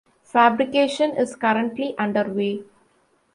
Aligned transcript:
Fabrication 0.23 1.15
is 1.15 1.35
currently 1.35 1.95
underway. 1.95 2.63